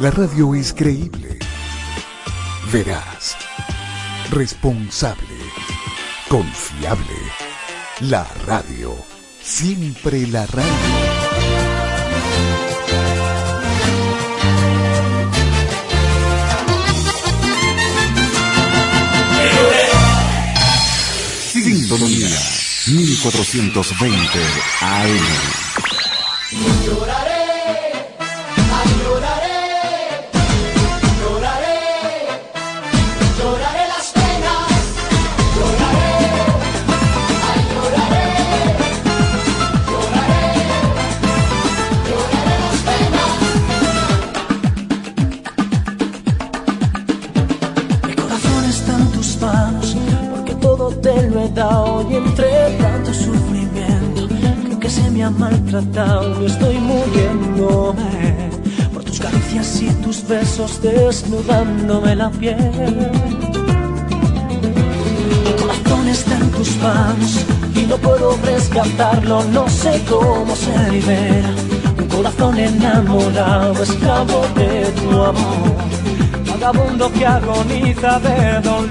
[0.00, 1.38] La radio es creíble,
[2.72, 3.36] veraz,
[4.30, 5.36] responsable,
[6.26, 7.04] confiable.
[8.08, 8.94] La radio,
[9.42, 10.64] siempre la radio.
[21.52, 22.38] Sintonía
[22.86, 24.38] 1420
[24.80, 25.70] AM.
[61.30, 62.56] Desnudándome la piel.
[65.44, 71.50] Mi corazón está en tus manos y no puedo rescatarlo, no sé cómo se libera.
[71.98, 75.76] Un corazón enamorado, esclavo de tu amor,
[76.48, 78.90] vagabundo que agoniza de dolor.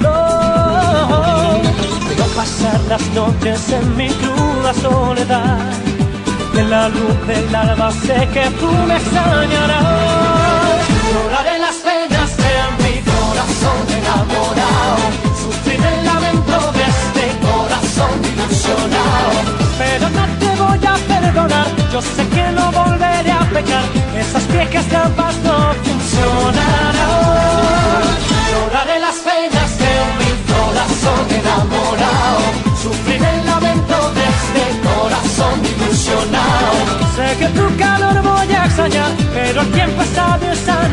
[2.08, 5.60] Veo pasar las noches en mi cruda soledad.
[6.54, 10.19] De la luz del alba sé que tú me extrañarás.
[19.80, 21.68] Pero no te voy a perdonar.
[21.94, 23.86] Yo sé que no volveré a pecar.
[24.20, 26.96] Esas viejas trampas no funcionarán.
[28.52, 32.42] Lloraré las penas de mi corazón enamorado.
[32.84, 36.74] Sufrir el lamento de este corazón ilusionado.
[37.16, 40.89] Sé que tu calor voy a extrañar, pero el tiempo sabio sanará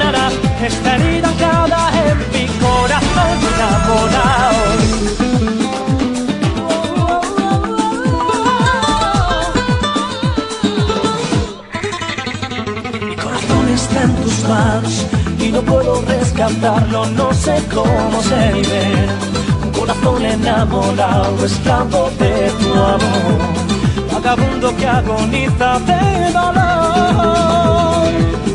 [16.57, 19.15] rescatarlo, no sé cómo se libera.
[19.63, 28.09] Un corazón enamorado, esclavo de tu amor, vagabundo que agoniza de dolor.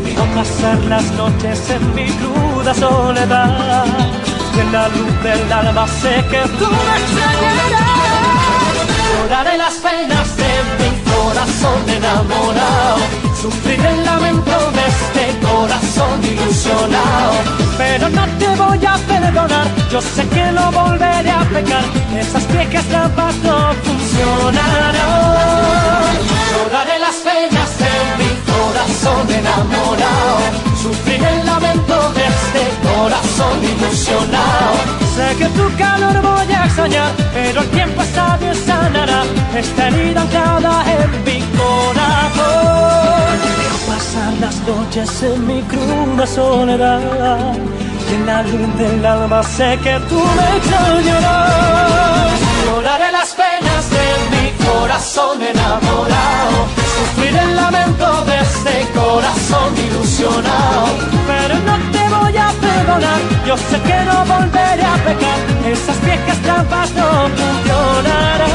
[0.03, 3.85] Veo pasar las noches en mi cruda soledad,
[4.59, 7.91] en la luz del alba sé que tú me extrañarás.
[9.23, 17.33] Lloraré las penas de mi corazón enamorado, sufriré el lamento de este corazón ilusionado.
[17.77, 21.83] Pero no te voy a perdonar, yo sé que no volveré a pecar,
[22.19, 24.95] esas viejas trampas no funcionarán.
[26.51, 30.37] Lloraré las penas de mi corazón enamorado,
[30.81, 35.00] sufriré el lamento de este corazón ilusionado.
[35.21, 39.21] Sé que tu calor voy a extrañar, pero el tiempo sabio sanará
[39.55, 42.81] esta herida anclada en mi corazón.
[44.67, 47.55] noches en mi cruda soledad.
[48.09, 52.39] Y en la luz del alma sé que tú me extrañarás.
[52.65, 56.59] Lloraré las penas de mi corazón enamorado.
[56.95, 60.87] Sufrir el lamento de este corazón ilusionado.
[61.27, 62.01] Pero no te
[62.71, 63.19] perdonar.
[63.45, 65.39] Yo sé que no volveré a pecar.
[65.71, 67.07] Esas viejas trampas no
[67.37, 68.51] funcionarán.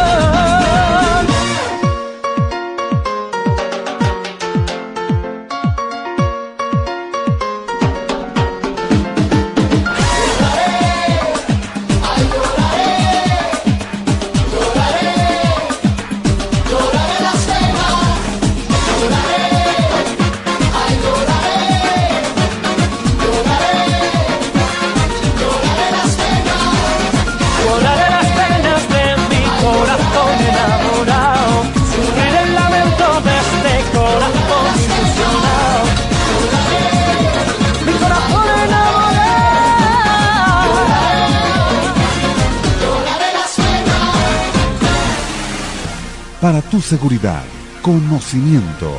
[46.81, 47.43] Seguridad,
[47.83, 48.91] conocimiento.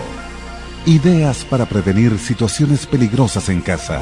[0.85, 4.01] Ideas para prevenir situaciones peligrosas en casa.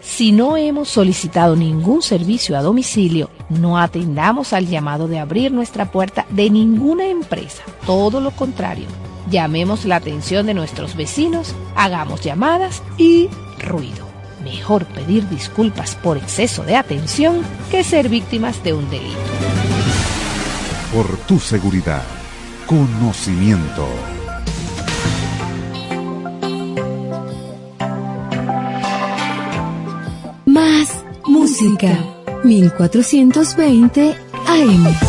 [0.00, 5.90] Si no hemos solicitado ningún servicio a domicilio, no atendamos al llamado de abrir nuestra
[5.90, 7.64] puerta de ninguna empresa.
[7.84, 8.86] Todo lo contrario,
[9.28, 14.06] llamemos la atención de nuestros vecinos, hagamos llamadas y ruido.
[14.44, 19.33] Mejor pedir disculpas por exceso de atención que ser víctimas de un delito
[20.94, 22.04] por tu seguridad.
[22.66, 23.88] Conocimiento.
[30.46, 31.98] Más música.
[32.44, 35.03] 1420 AM.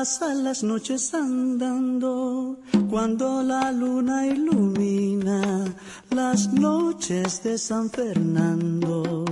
[0.00, 2.56] Pasa las noches andando
[2.88, 5.66] cuando la luna ilumina
[6.08, 9.24] las noches de San Fernando.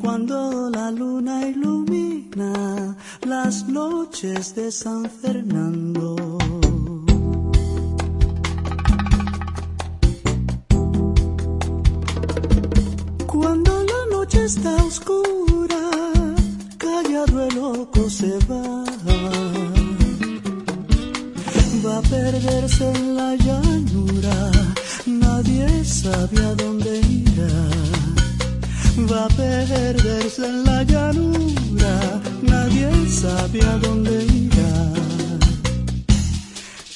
[0.00, 6.16] Cuando la luna ilumina las noches de San Fernando.
[13.28, 15.82] Cuando la noche está oscura,
[16.76, 18.86] callado el loco se va
[21.86, 24.36] va a perderse en la llanura,
[25.06, 27.54] nadie sabe a dónde irá.
[29.10, 31.94] Va a perderse en la llanura,
[32.42, 34.74] nadie sabe a dónde irá.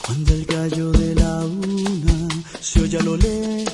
[0.05, 2.19] Cuando el gallo de la una
[2.61, 3.70] se oye a lo lejos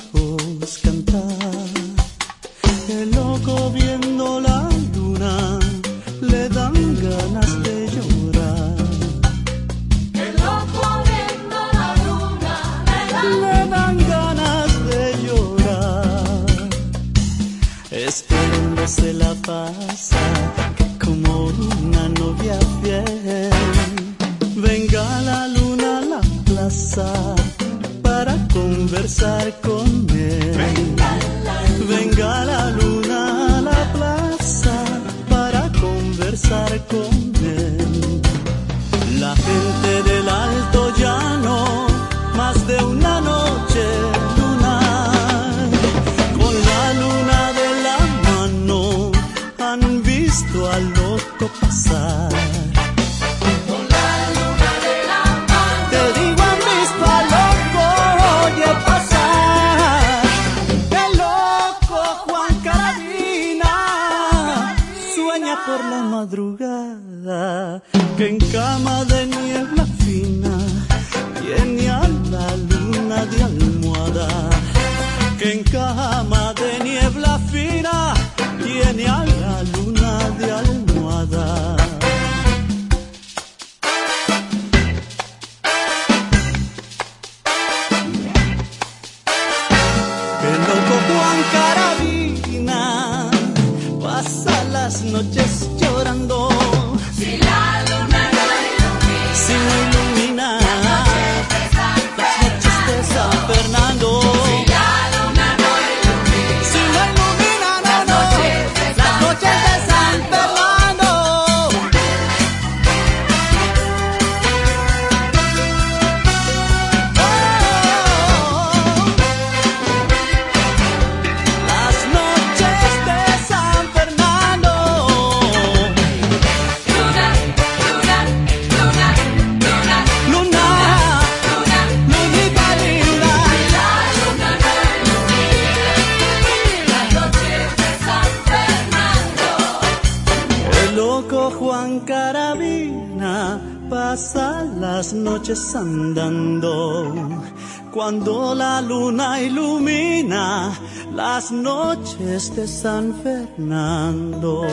[145.75, 147.43] andando.
[147.91, 150.77] Cuando la luna ilumina
[151.15, 154.67] las noches de San Fernando.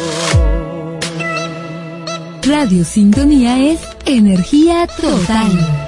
[2.42, 5.83] Radio Sintonía es energía total.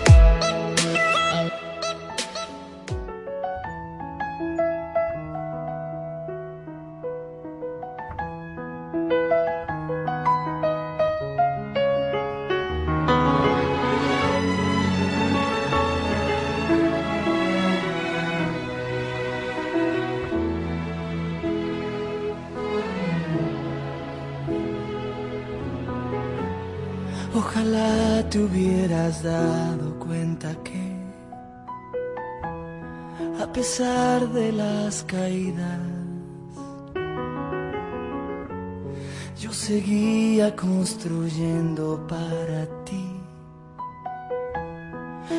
[39.67, 43.07] Seguía construyendo para ti.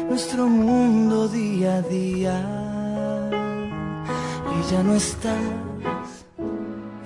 [0.09, 2.37] Nuestro mundo día a día.
[4.55, 6.09] Y ya no estás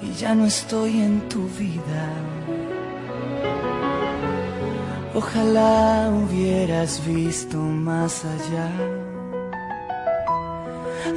[0.01, 2.03] y ya no estoy en tu vida.
[5.13, 8.69] Ojalá hubieras visto más allá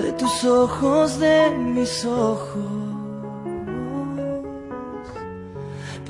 [0.02, 2.73] de tus ojos, de mis ojos,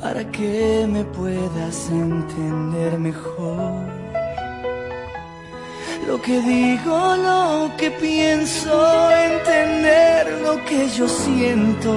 [0.05, 3.87] para que me puedas entender mejor.
[6.07, 8.75] Lo que digo, lo que pienso,
[9.11, 11.97] entender lo que yo siento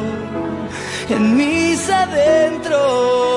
[1.10, 3.37] en mis adentros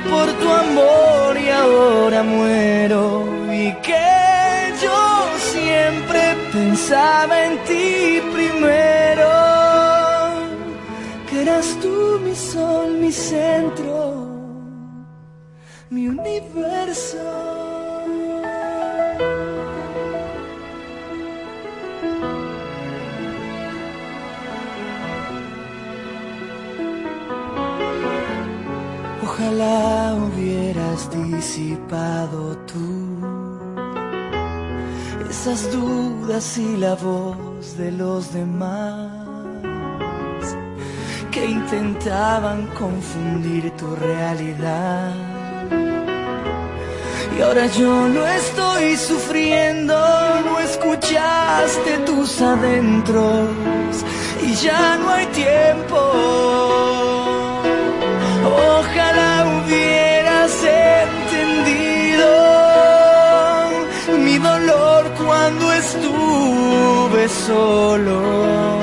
[0.00, 9.30] por tu amor y ahora muero y que yo siempre pensaba en ti primero,
[11.28, 14.26] que eras tú mi sol, mi centro,
[15.90, 17.37] mi universo.
[32.66, 33.18] Tú
[35.30, 39.10] esas dudas y la voz de los demás
[41.30, 45.14] que intentaban confundir tu realidad.
[47.36, 49.94] Y ahora yo no estoy sufriendo,
[50.44, 54.04] no escuchaste tus adentros
[54.42, 55.98] y ya no hay tiempo
[58.44, 60.52] Ojalá hubieras
[67.26, 68.78] solo.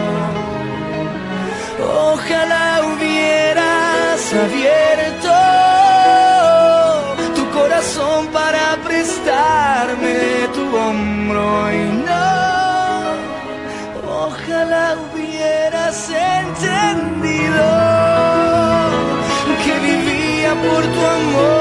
[1.80, 5.36] Ojalá hubieras abierto
[7.36, 10.18] tu corazón para prestarme
[10.54, 12.28] tu hombro y no.
[14.26, 17.66] Ojalá hubieras entendido
[20.64, 21.55] por tu amor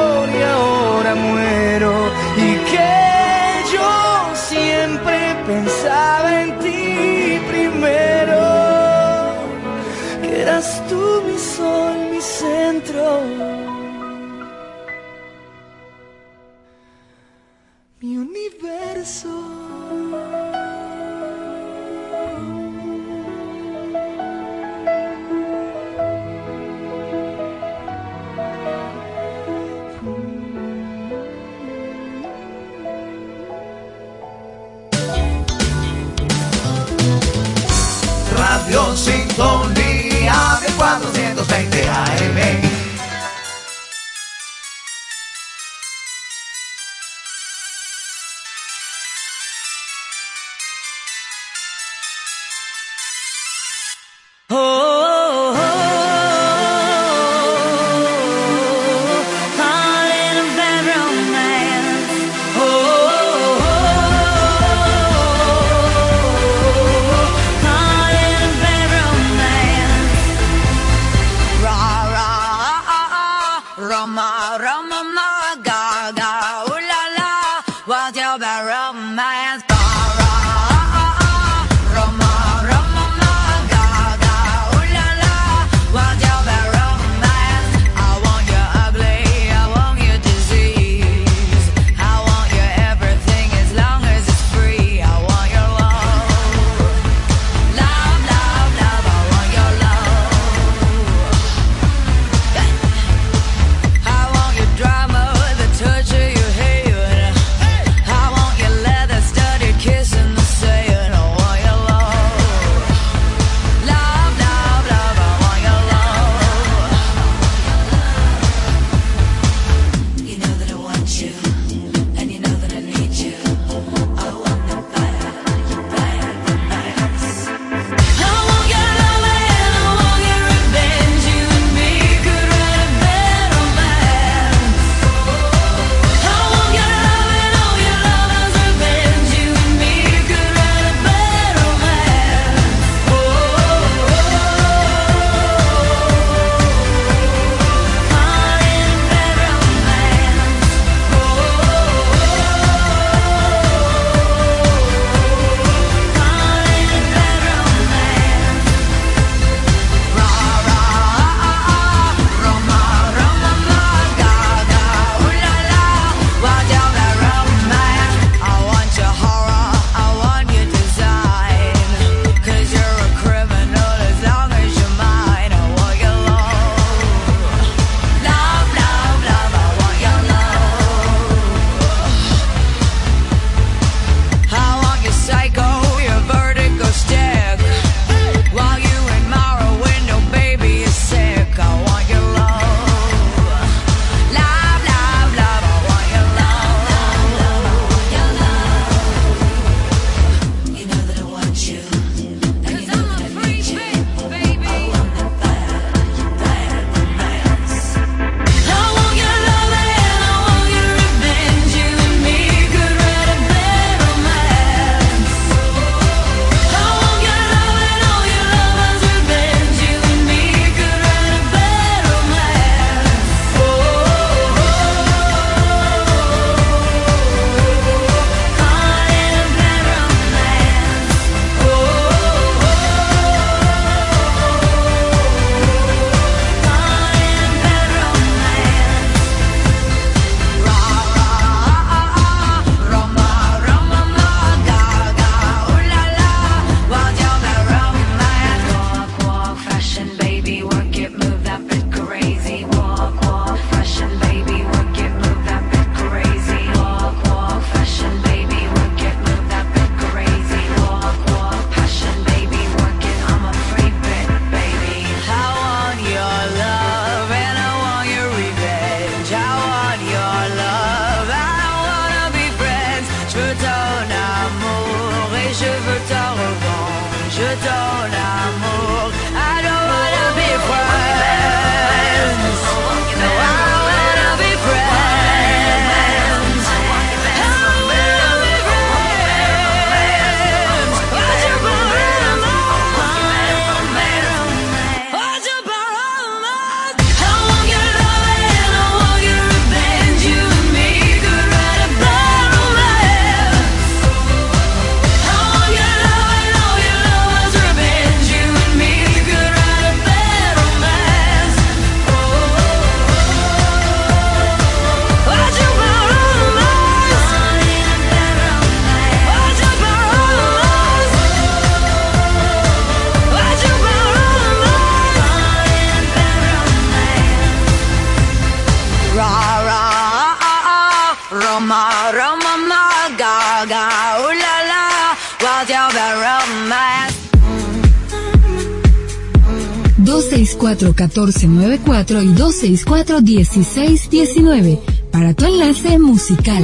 [341.09, 344.79] 264-1494 y 264-1619
[345.11, 346.63] para tu enlace musical.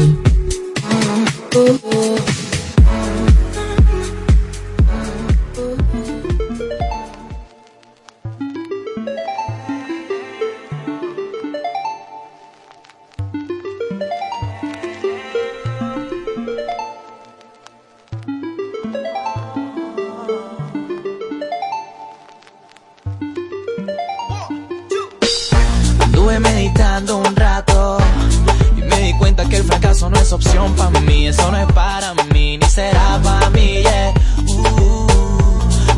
[31.30, 34.12] eso no es para mí, ni será pa' mí, yeah.
[34.48, 35.06] Uh,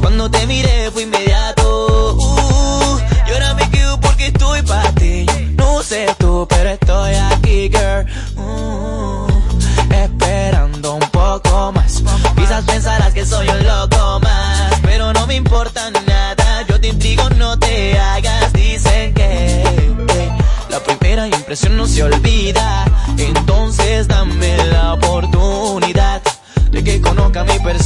[0.01, 5.25] cuando te miré fue inmediato, uh, y ahora me quedo porque estoy para ti.
[5.57, 8.07] No sé tú, pero estoy aquí, girl.
[8.37, 9.27] Uh,
[9.91, 12.03] esperando un poco más.
[12.37, 16.67] Quizás pensarás que soy un loco más, pero no me importa nada.
[16.69, 18.53] Yo te intrigo, no te hagas.
[18.53, 19.65] Dicen que
[20.69, 22.72] la primera impresión no se olvida.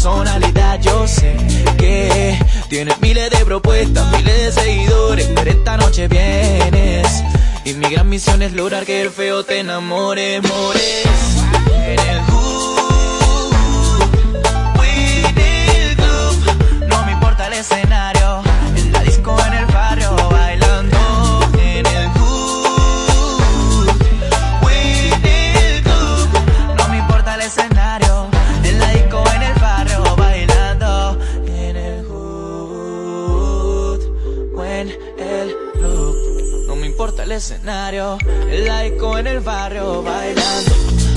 [0.07, 1.37] personalidad, yo sé
[1.77, 2.39] que
[2.69, 7.25] tienes miles de propuestas, miles de seguidores, pero esta noche vienes.
[7.65, 11.09] Y mi gran misión es lograr que el feo te enamore, mores.
[11.75, 12.21] En el
[37.37, 38.17] escenario,
[38.51, 40.73] el laico en el barrio bailando,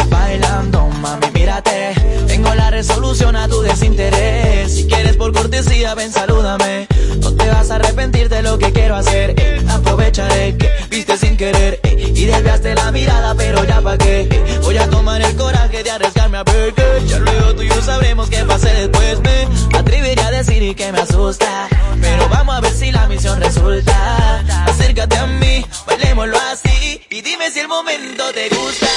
[0.10, 1.94] bailando, mami, mírate.
[2.28, 4.70] Tengo la resolución a tu desinterés.
[4.76, 6.88] Si quieres por cortesía, ven, salúdame.
[7.22, 9.34] No te vas a arrepentir de lo que quiero hacer.
[9.38, 9.66] Eh.
[9.70, 12.12] Aprovecharé que viste sin querer eh.
[12.14, 14.28] y desviaste la mirada, pero ya pa' qué.
[14.30, 14.60] Eh.
[14.62, 17.82] Voy a tomar el coraje de arriesgarme a ver que ya luego tú y yo
[17.82, 19.22] sabremos qué pasé después.
[19.22, 21.70] Me atrevería a decir y que me asusta,
[22.02, 24.44] pero vamos a ver si la misión resulta.
[24.66, 28.88] Acércate a mí pues Bailémoslo así y dime si el momento te gusta.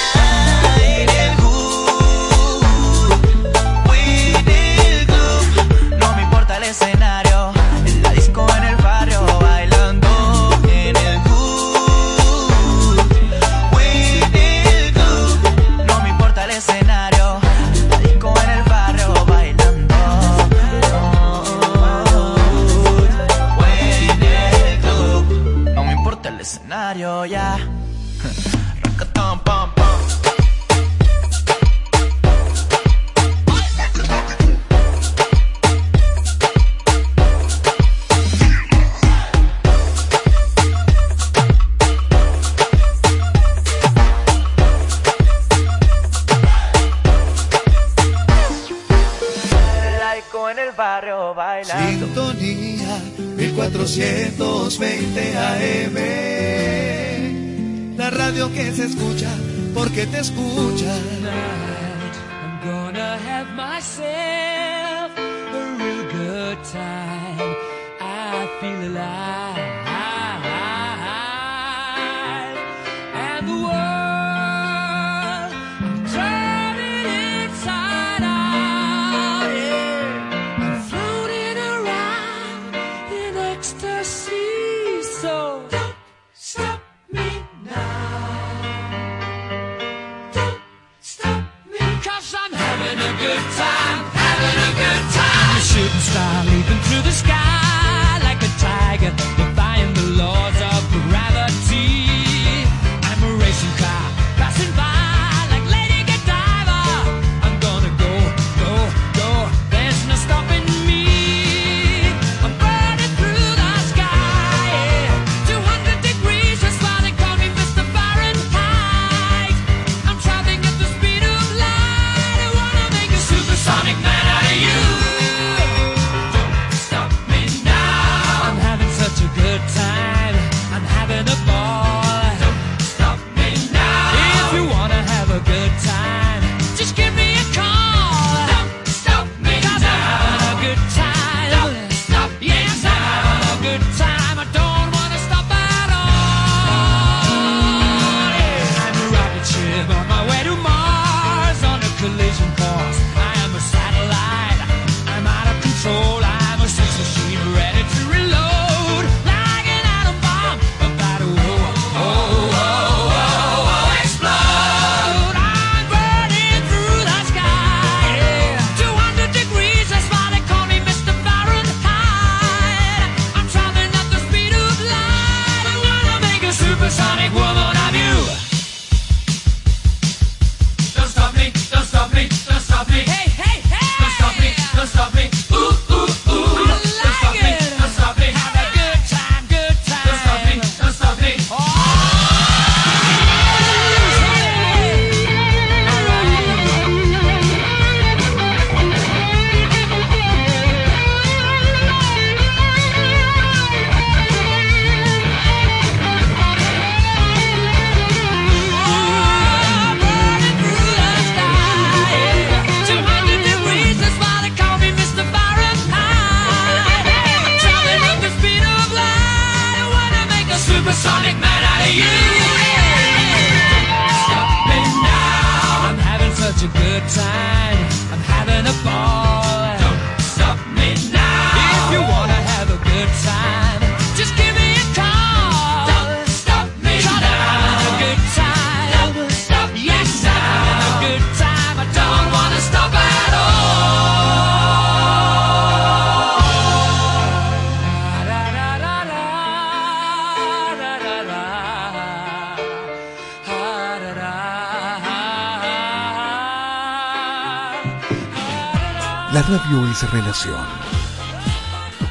[259.32, 260.66] La radio es relación,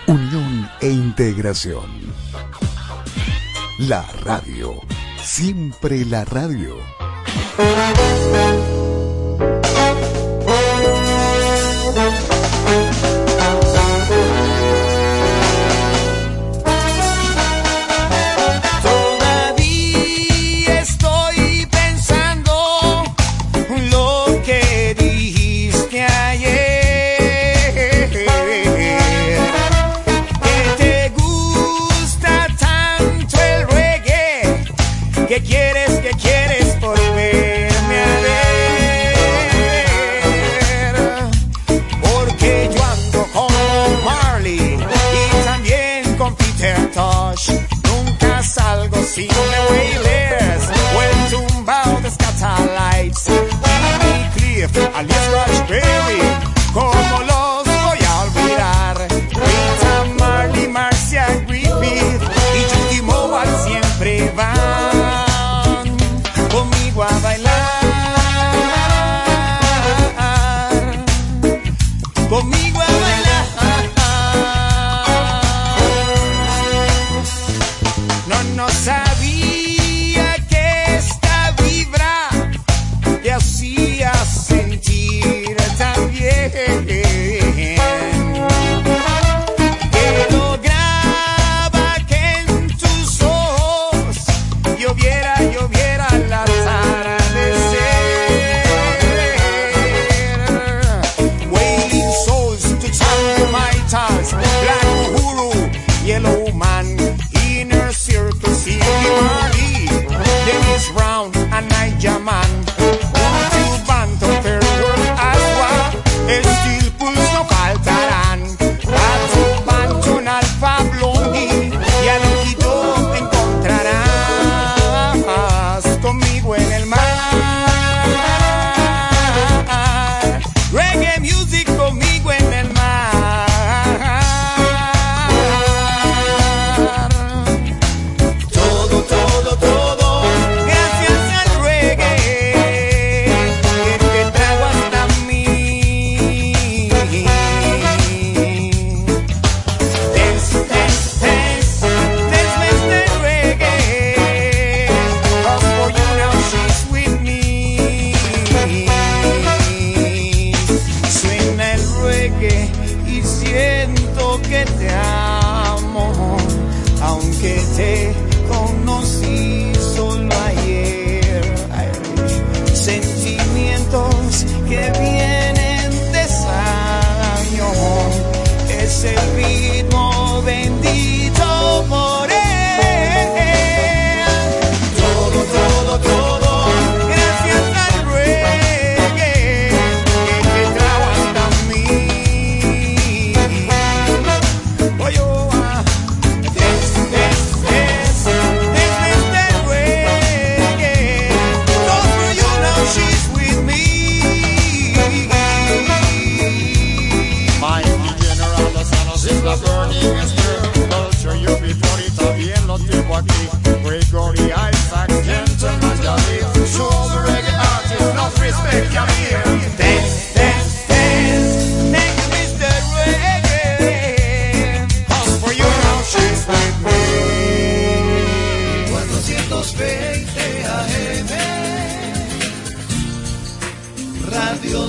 [0.08, 1.86] unión e integración.
[3.78, 4.82] La radio,
[5.22, 6.78] siempre la radio.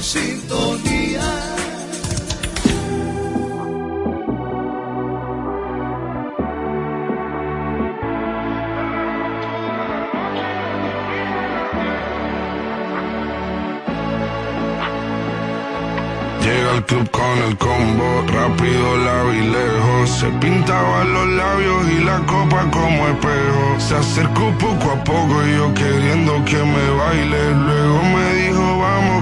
[0.03, 1.23] sintonía.
[16.43, 20.11] Llega al club con el combo, rápido la vi lejos.
[20.11, 23.79] Se pintaba los labios y la copa como espejo.
[23.79, 27.55] Se acercó poco a poco y yo queriendo que me baile.
[27.55, 29.22] Luego me dijo, vamos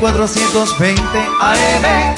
[0.00, 1.00] 1420
[1.40, 2.14] AM.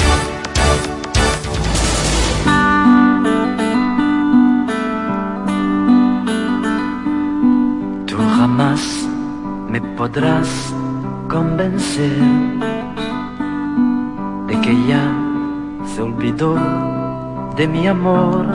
[8.06, 9.08] Tú jamás
[9.70, 10.74] me podrás
[11.26, 12.18] convencer
[14.46, 15.10] de que ya
[15.86, 16.58] se olvidó
[17.56, 18.46] de mi amor.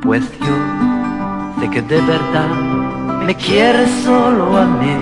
[0.00, 0.56] Pues yo
[1.58, 2.48] sé que de verdad
[3.26, 4.96] me quieres solo a mí,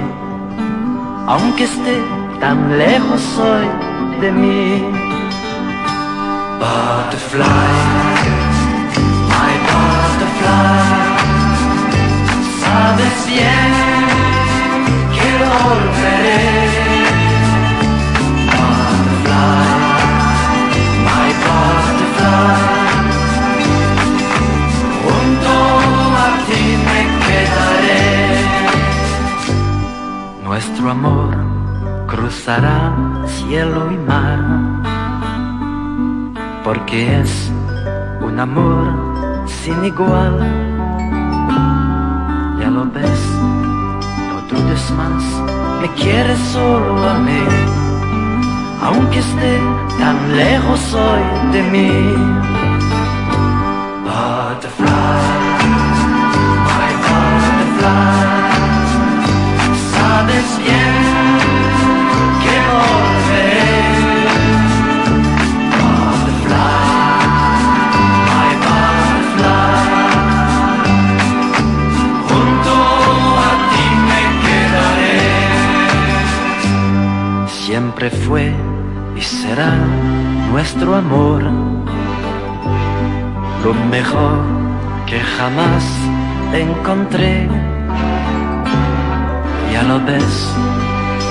[1.27, 2.01] aunque esté
[2.41, 3.67] tan lejos hoy
[4.21, 4.85] de mí.
[6.59, 8.12] Butterfly,
[38.43, 38.87] amor
[39.47, 40.37] sin igual.
[42.61, 43.23] Ya lo ves,
[44.29, 45.23] no dudes más,
[45.81, 47.45] me quieres solo a mí,
[48.83, 49.53] aunque esté
[49.99, 51.23] tan lejos hoy
[51.53, 51.93] de mí.
[54.07, 54.89] Butterfly,
[56.67, 58.23] my butterfly,
[59.95, 60.82] sabes bien
[78.11, 78.53] Fue
[79.17, 79.77] y será
[80.51, 81.41] nuestro amor
[83.65, 84.41] lo mejor
[85.07, 85.85] que jamás
[86.53, 87.49] encontré.
[89.73, 90.51] Ya lo ves,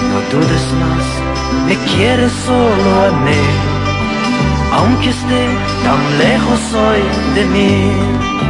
[0.09, 3.43] no dudes más, me quieres solo a mí,
[4.71, 5.47] aunque esté
[5.83, 7.01] tan lejos hoy
[7.35, 8.40] de mí.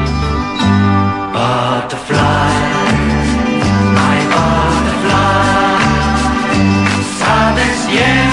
[7.93, 8.30] Sabes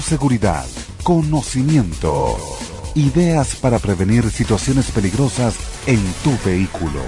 [0.00, 0.64] Seguridad,
[1.02, 2.36] conocimiento.
[2.94, 5.54] Ideas para prevenir situaciones peligrosas
[5.86, 7.00] en tu vehículo.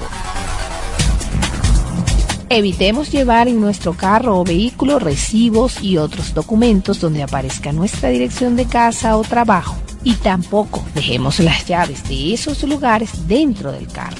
[2.48, 8.56] Evitemos llevar en nuestro carro o vehículo recibos y otros documentos donde aparezca nuestra dirección
[8.56, 9.76] de casa o trabajo.
[10.04, 14.16] Y tampoco dejemos las llaves de esos lugares dentro del carro.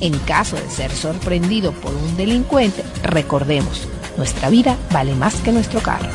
[0.00, 5.80] En caso de ser sorprendido por un delincuente, recordemos, nuestra vida vale más que nuestro
[5.80, 6.10] carro.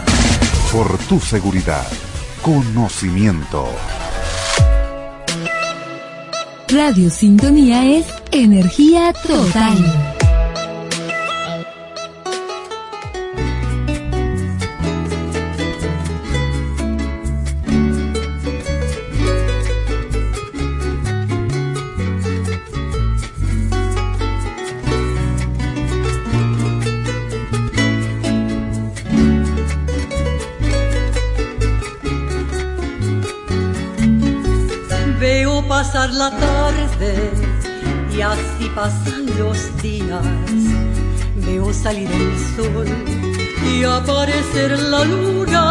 [0.77, 1.87] Por tu seguridad,
[2.43, 3.65] conocimiento.
[6.67, 10.16] Radio Sintonía es energía total.
[41.87, 42.89] Salir el sol
[43.71, 45.63] y aparecer la luna.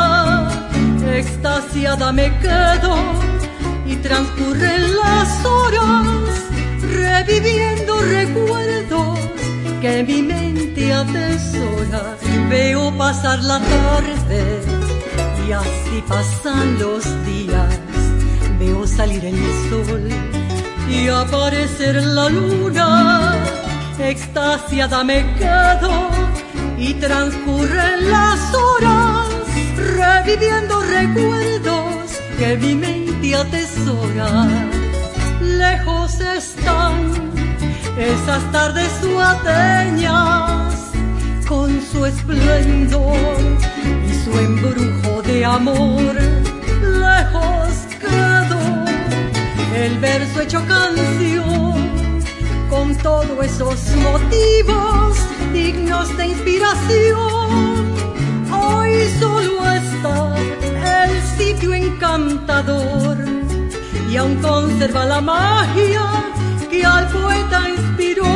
[1.21, 2.95] Extasiada me quedo
[3.87, 6.31] y transcurren las horas
[7.03, 9.19] reviviendo recuerdos
[9.83, 12.03] que mi mente atesora.
[12.49, 14.41] Veo pasar la tarde
[15.47, 17.73] y así pasan los días
[18.59, 20.05] Veo salir el sol
[20.89, 23.66] y aparecer la luna.
[23.99, 26.11] Extasiada me quedo
[26.79, 29.29] y transcurren las horas
[29.77, 34.49] reviviendo recuerdos que mi mente atesora.
[35.41, 37.13] Lejos están
[37.99, 40.75] esas tardes suateñas
[41.49, 43.39] con su esplendor
[44.09, 46.15] y su embrujo de amor.
[46.83, 47.57] Lejos
[49.77, 51.86] el verso hecho canción,
[52.77, 55.17] con todos esos motivos
[55.53, 57.49] dignos de inspiración.
[58.53, 60.35] Hoy solo está
[61.07, 63.17] el sitio encantador
[64.11, 66.05] y aún conserva la magia
[66.71, 68.35] que al poeta inspiró.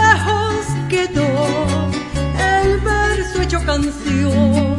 [0.00, 1.30] Lejos quedó
[2.62, 4.76] el verso hecho canción,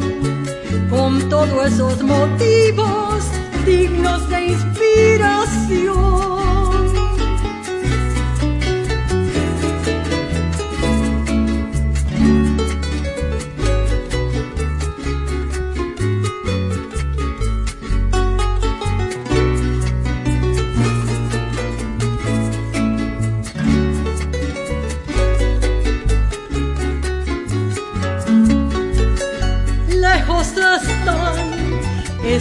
[0.90, 3.22] con todos esos motivos
[3.64, 6.41] dignos de inspiración.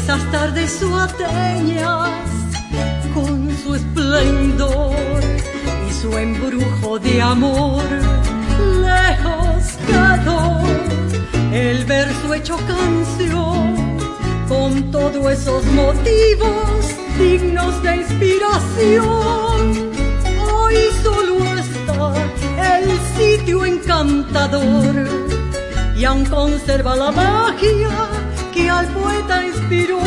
[0.03, 2.09] Esas tardes suateñas
[3.13, 5.21] con su esplendor
[5.87, 7.83] y su embrujo de amor.
[8.81, 10.59] Lejos quedó
[11.53, 13.97] el verso hecho canción
[14.47, 19.91] con todos esos motivos dignos de inspiración.
[20.51, 25.07] Hoy solo está el sitio encantador
[25.95, 28.10] y aún conserva la magia
[28.61, 29.99] que al poeta inspiró.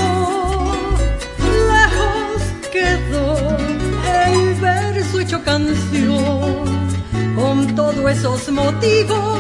[1.72, 2.42] Lejos
[2.72, 3.56] quedó
[4.26, 6.64] el verso hecho canción,
[7.34, 9.38] con todos esos motivos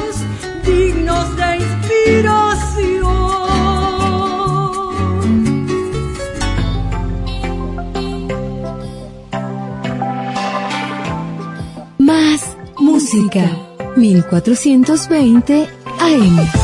[0.64, 3.04] dignos de inspiración.
[11.98, 13.44] Más música,
[13.96, 15.68] 1420
[16.00, 16.63] AM.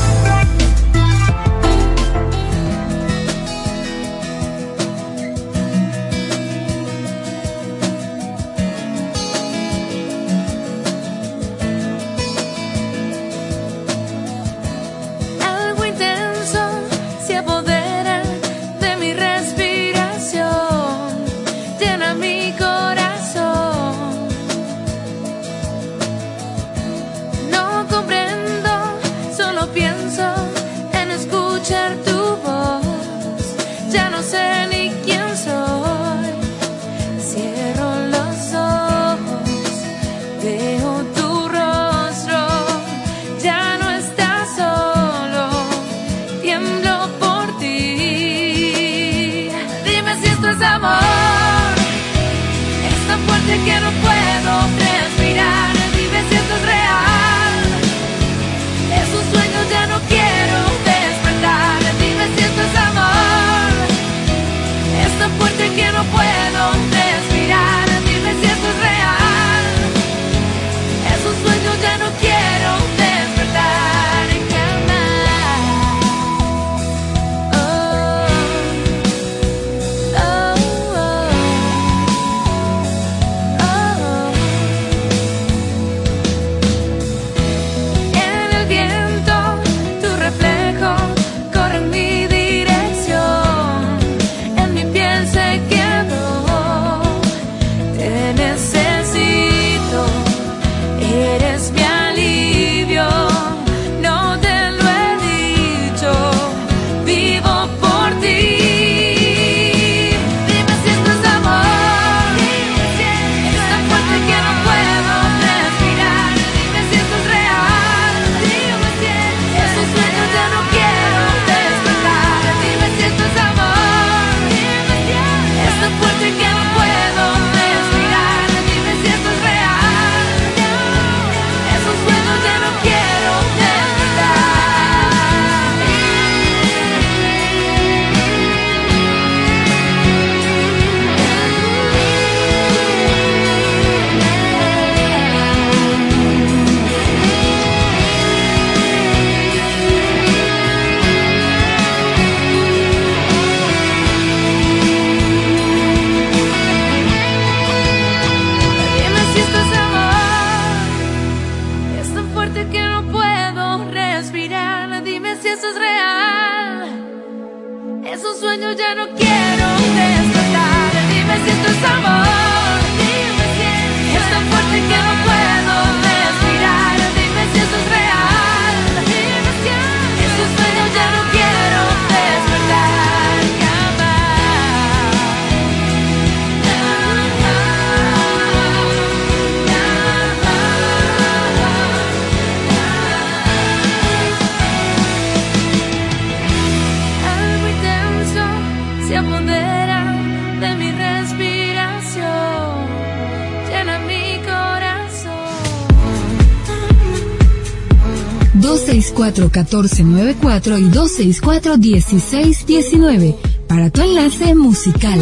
[208.87, 213.35] 264-1494 y 264-1619
[213.67, 215.19] para tu enlace musical.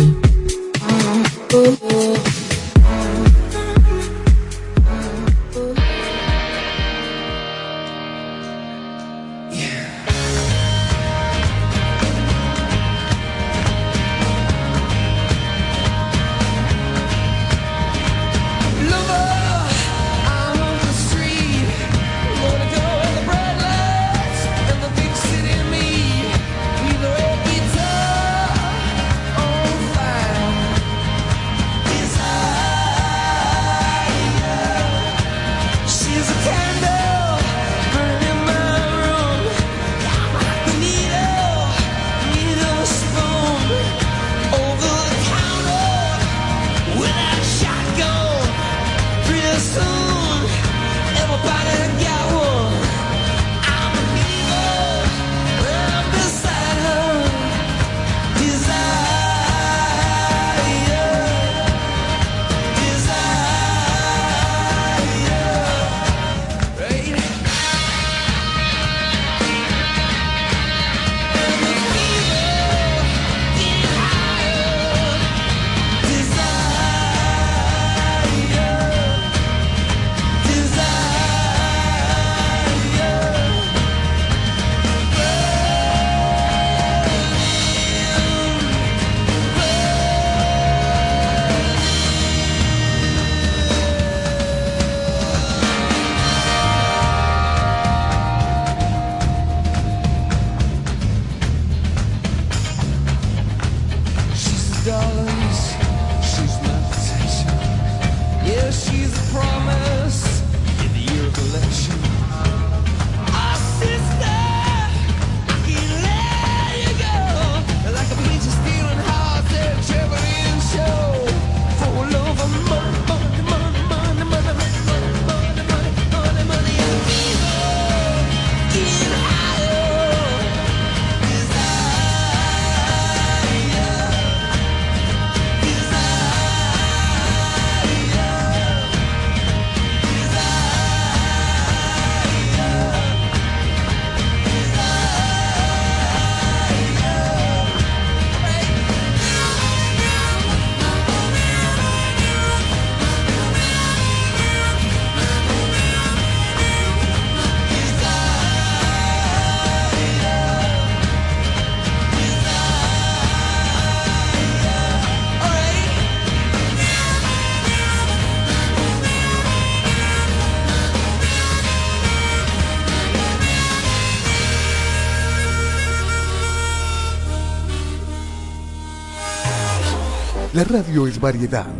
[180.59, 181.73] La radio es variedad,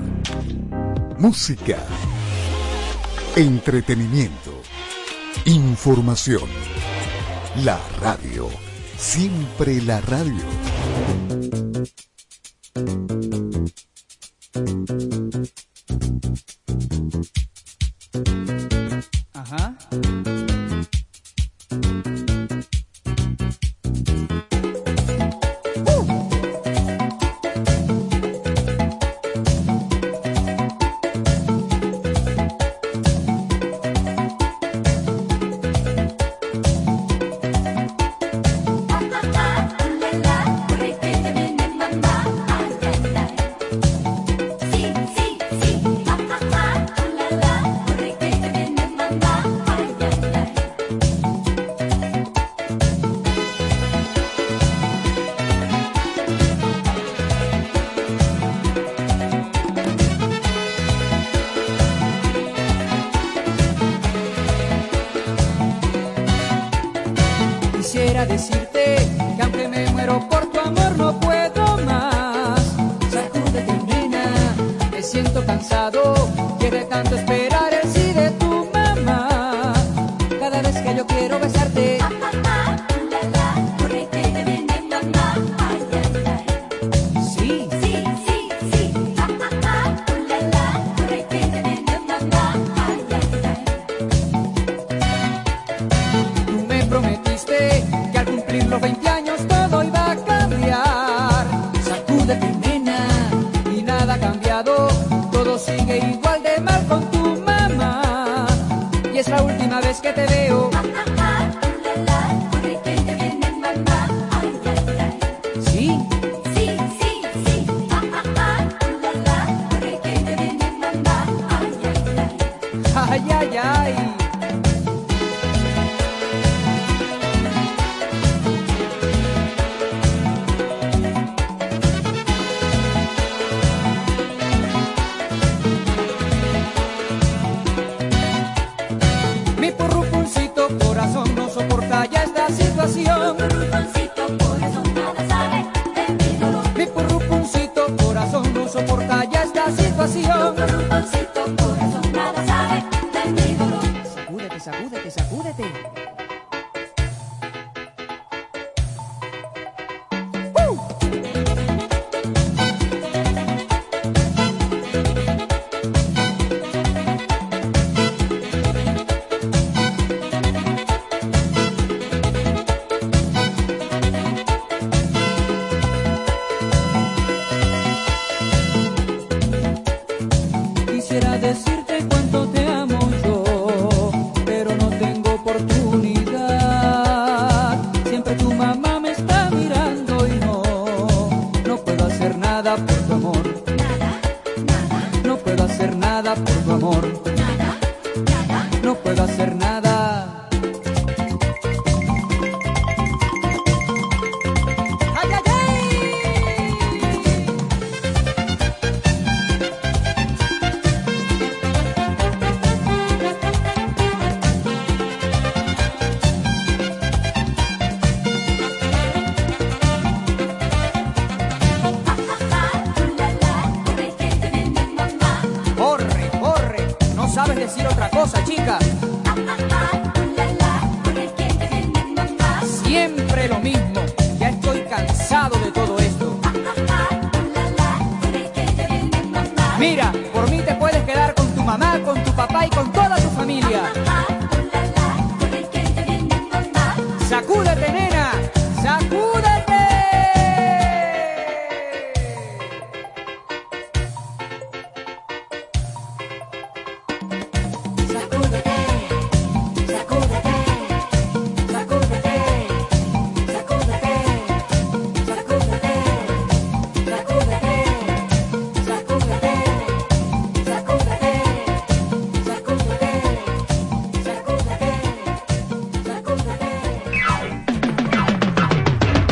[1.19, 1.79] música,
[3.35, 4.53] entretenimiento,
[5.47, 6.49] información.
[7.65, 8.47] La radio,
[8.97, 10.45] siempre la radio.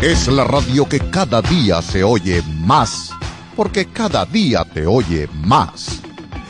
[0.07, 3.11] Es la radio que cada día se oye más,
[3.57, 6.01] porque cada día te oye más.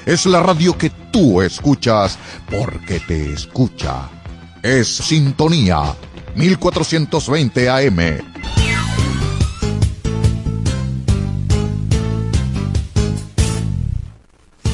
[0.05, 2.19] Es la radio que tú escuchas,
[2.51, 4.11] porque te escucha.
[4.63, 5.97] Es Sintonía
[6.35, 8.21] 1420 AM.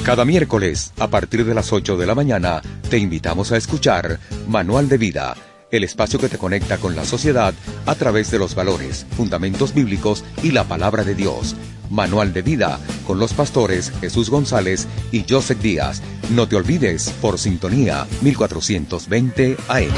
[0.02, 2.60] Cada miércoles, a partir de las 8 de la mañana,
[2.90, 4.18] te invitamos a escuchar
[4.48, 5.36] Manual de Vida,
[5.72, 7.54] el espacio que te conecta con la sociedad
[7.86, 11.56] a través de los valores, fundamentos bíblicos y la palabra de Dios.
[11.90, 16.02] Manual de Vida, con los pastores Jesús González y Joseph Díaz.
[16.30, 19.90] No te olvides, por sintonía 1420 AM.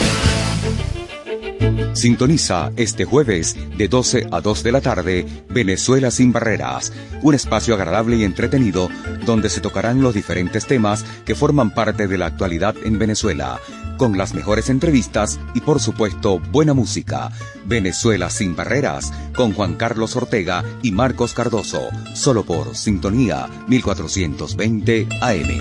[1.93, 7.75] Sintoniza este jueves de 12 a 2 de la tarde Venezuela sin barreras, un espacio
[7.75, 8.89] agradable y entretenido
[9.25, 13.61] donde se tocarán los diferentes temas que forman parte de la actualidad en Venezuela,
[13.97, 17.31] con las mejores entrevistas y por supuesto buena música.
[17.65, 25.61] Venezuela sin barreras con Juan Carlos Ortega y Marcos Cardoso, solo por Sintonía 1420 AM.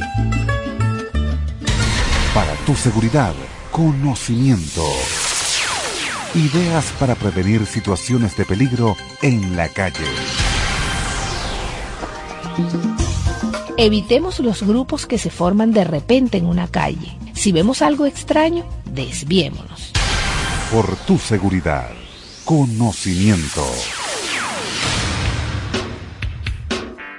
[2.34, 3.34] Para tu seguridad,
[3.72, 4.84] conocimiento.
[6.36, 10.08] Ideas para prevenir situaciones de peligro en la calle.
[13.78, 17.23] Evitemos los grupos que se forman de repente en una calle.
[17.44, 19.92] Si vemos algo extraño, desviémonos.
[20.72, 21.90] Por tu seguridad,
[22.46, 23.66] conocimiento.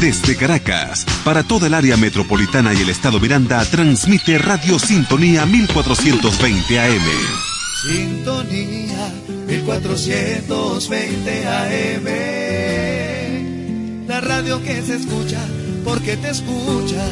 [0.00, 6.80] Desde Caracas, para toda el área metropolitana y el estado Miranda, transmite Radio Sintonía 1420
[6.80, 7.02] AM.
[7.88, 9.12] Sintonía
[9.46, 12.06] 1420 AM.
[14.06, 15.40] La radio que se escucha
[15.84, 17.06] porque te escucha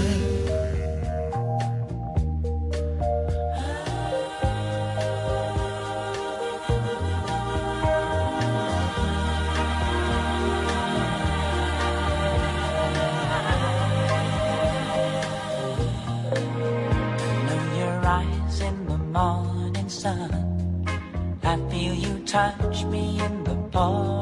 [22.33, 24.22] touch me in the palm.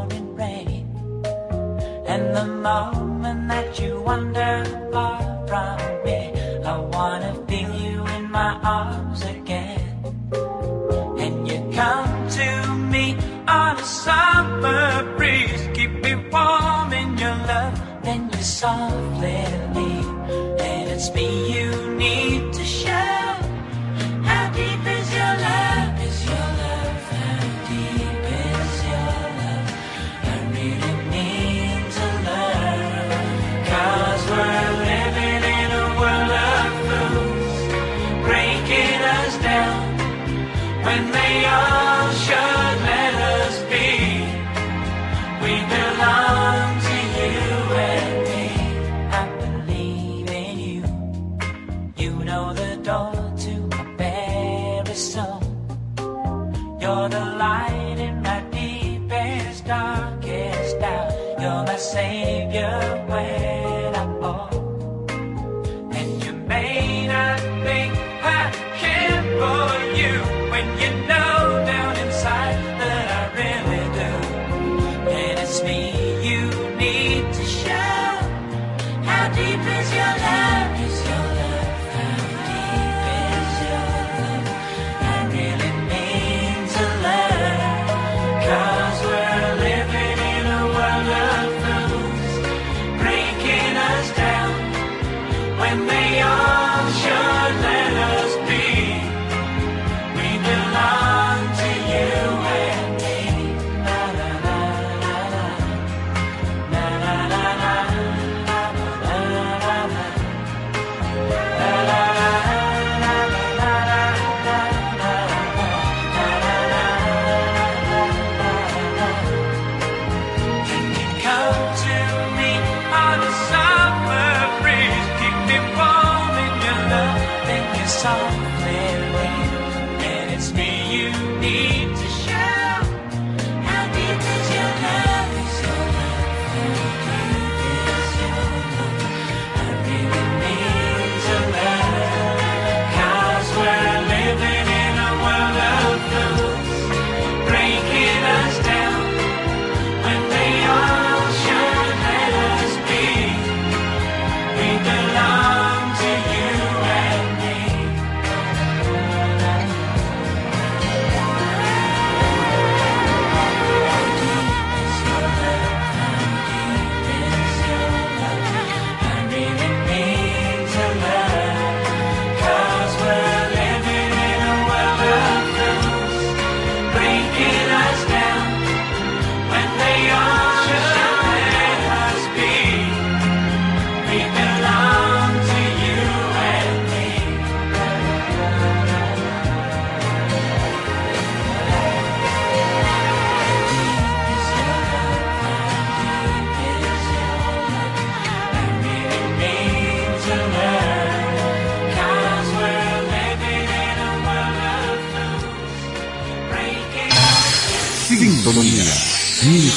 [95.70, 98.49] And they all should let us be.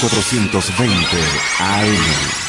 [0.10, 1.18] 420
[1.62, 2.43] AM.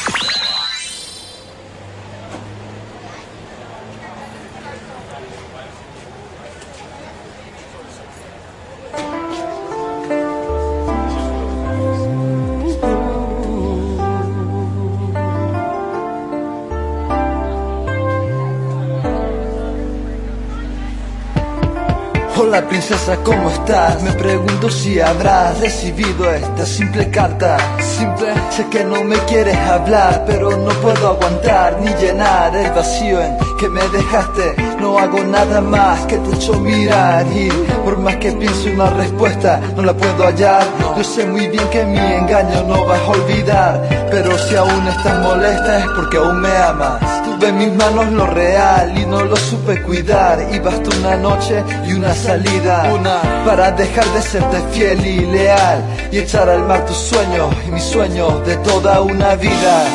[22.55, 24.01] Hola princesa, ¿cómo estás?
[24.01, 27.57] Me pregunto si habrás recibido esta simple carta.
[27.81, 33.21] Simple, sé que no me quieres hablar, pero no puedo aguantar ni llenar el vacío
[33.21, 34.55] en que me dejaste.
[34.79, 37.49] No hago nada más que te echo mirar y
[37.83, 40.63] por más que piense una respuesta, no la puedo hallar.
[40.95, 45.21] Yo sé muy bien que mi engaño no vas a olvidar, pero si aún estás
[45.21, 47.14] molesta es porque aún me amas.
[47.35, 51.61] Tuve en mis manos lo real y no lo supe cuidar y bastó una noche
[51.85, 55.83] y una salida una para dejar de serte fiel y leal
[56.13, 59.85] y echar al mar tus sueños y mis sueños de toda una vida.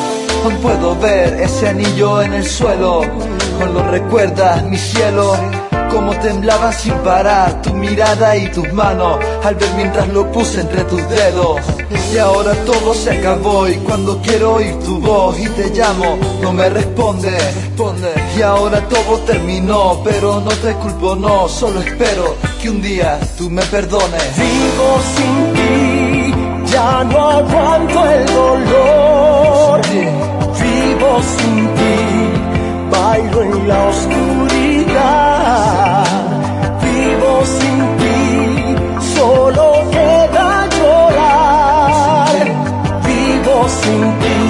[0.45, 5.35] Aún puedo ver ese anillo en el suelo, aún lo recuerdas mi cielo,
[5.91, 10.85] como temblaba sin parar tu mirada y tus manos al ver mientras lo puse entre
[10.85, 11.61] tus dedos.
[12.13, 16.53] Y ahora todo se acabó y cuando quiero oír tu voz y te llamo no
[16.53, 18.13] me responde, responde.
[18.37, 23.51] Y ahora todo terminó, pero no te culpo, no, solo espero que un día tú
[23.51, 24.23] me perdones.
[24.37, 29.81] Vivo sin ti, ya no aguanto el dolor.
[30.61, 34.50] Vivo sin ti, bailo en la oscuridad.
[36.83, 38.17] Vivo sin ti,
[39.15, 42.35] solo queda llorar.
[43.07, 44.41] Vivo sin ti,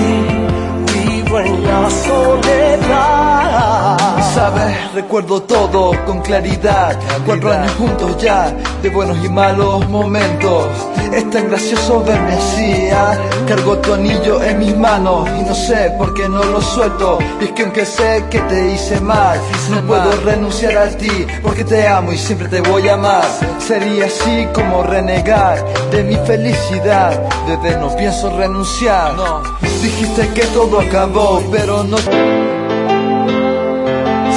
[0.95, 3.99] vivo en la soledad.
[4.35, 6.97] Sabes, recuerdo todo con claridad.
[7.27, 8.51] Cuatro años juntos ya,
[8.83, 10.67] de buenos y malos momentos.
[11.13, 12.89] Es tan gracioso verme así.
[12.93, 13.17] ah.
[13.49, 17.19] Cargo tu anillo en mis manos y no sé por qué no lo suelto.
[17.41, 19.39] Y es que aunque sé que te hice mal,
[19.71, 23.25] no puedo renunciar a ti porque te amo y siempre te voy a amar.
[23.59, 27.21] Sería así como renegar de mi felicidad.
[27.47, 29.15] Bebé, no pienso renunciar.
[29.15, 29.43] No,
[29.83, 31.97] dijiste que todo acabó, pero no.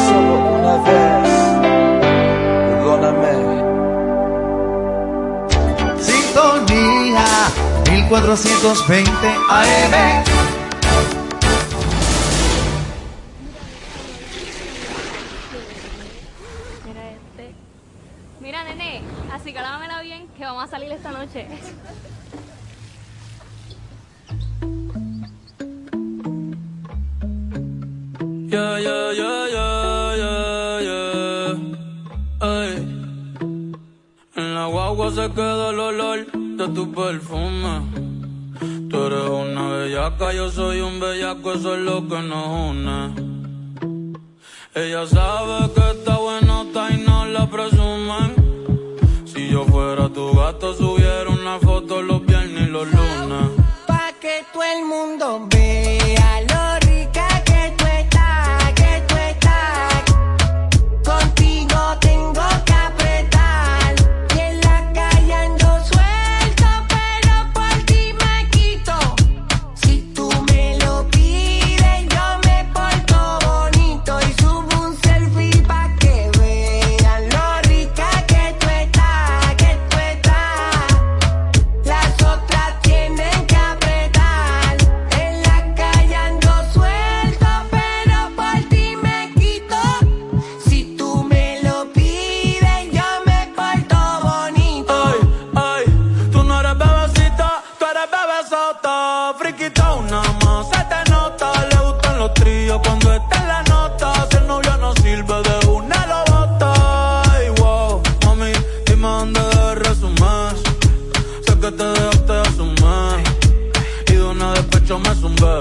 [0.08, 1.23] Solo una vez,
[8.14, 9.10] 1420
[9.50, 10.24] AM.
[16.86, 17.56] Mira este.
[18.40, 19.02] Mira, nene,
[19.34, 21.48] así que lámela bien que vamos a salir esta noche.
[28.48, 31.58] Yeah, yeah, yeah, yeah, yeah, yeah.
[32.42, 32.74] Ay.
[34.36, 37.73] En la guagua se queda el olor de tu perfume.
[40.32, 43.14] Yo soy un bellaco, eso es lo que nos une.
[44.74, 48.34] Ella sabe que está buenota y no la presumen.
[49.26, 53.52] Si yo fuera tu gato, subiera una foto los viernes y los lunes.
[53.86, 55.48] Pa' que todo el mundo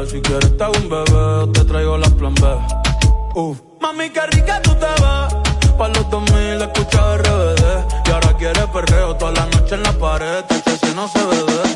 [0.06, 2.42] Si quieres te hago un bebé, te traigo las plan B.
[3.34, 3.60] Uf.
[3.80, 5.76] Mami, qué rica tú te ves.
[5.78, 8.08] Pa' los 2000 escucha RBD.
[8.08, 10.44] Y ahora quieres perreo toda la noche en la pared.
[10.50, 11.71] Este si no se ve